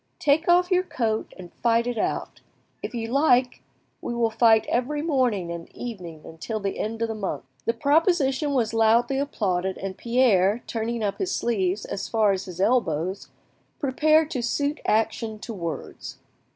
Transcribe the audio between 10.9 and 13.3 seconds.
up his sleeves as far as his elbows,